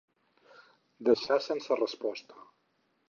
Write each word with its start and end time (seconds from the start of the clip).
Deixar 1.09 1.39
sense 1.49 1.79
resposta. 1.83 2.43